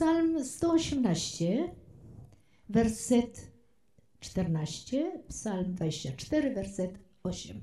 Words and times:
Psalm 0.00 0.44
118, 0.44 1.74
werset 2.68 3.52
14, 4.20 5.22
Psalm 5.28 5.74
24, 5.74 6.54
werset 6.54 6.98
8. 7.22 7.60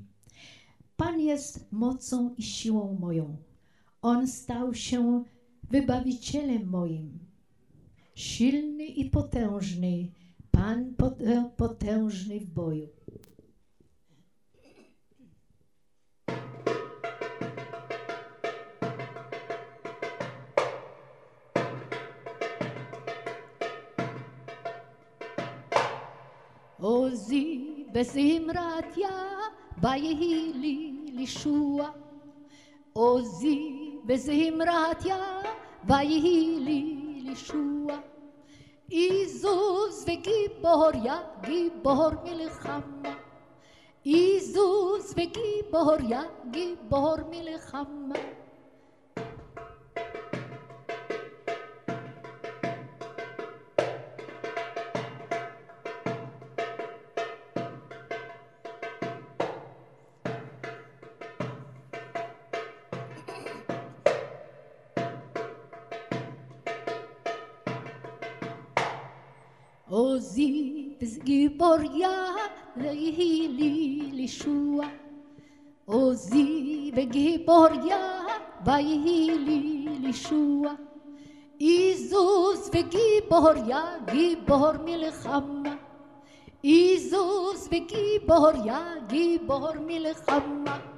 Pan 0.97 1.19
jest 1.19 1.71
mocą 1.71 2.35
i 2.37 2.43
siłą 2.43 2.97
moją. 2.99 3.37
On 4.01 4.27
stał 4.27 4.73
się 4.73 5.23
wybawicielem 5.69 6.69
moim. 6.69 7.19
Silny 8.15 8.85
i 8.85 9.09
potężny, 9.09 10.11
Pan 10.51 10.95
potężny 11.57 12.39
w 12.39 12.45
boju. 12.45 12.89
עוזי 26.81 27.85
בזמרתיה 27.91 29.09
ויהי 29.81 30.53
לי 30.53 30.93
לישוע. 31.05 31.89
עוזי 32.93 33.97
בזמרתיה 34.05 35.41
ויהי 35.87 36.59
לי 36.59 37.21
לישוע. 37.23 37.99
עזוז 38.91 40.05
וגיבוריה 40.07 41.21
גיבור 41.41 42.09
מלחמה. 42.23 43.15
עזוז 44.05 45.13
וגיבוריה 45.17 46.21
גיבור 46.51 47.15
מלחמה. 47.29 48.15
עוזי 69.89 70.89
וגיבוריה 71.01 72.25
ויהי 72.77 73.47
לי 73.47 74.09
לישוע. 74.13 74.85
עוזי 75.85 76.91
וגיבוריה 76.95 78.21
ויהי 78.65 79.37
לי 79.37 79.87
לישוע. 80.01 80.73
עזוז 81.59 82.69
וגיבוריה 82.73 83.83
גיבור 84.11 84.71
מלחמה. 84.85 85.75
עזוז 86.63 87.69
וגיבוריה 87.71 88.93
גיבור 89.07 89.71
מלחמה. 89.87 90.96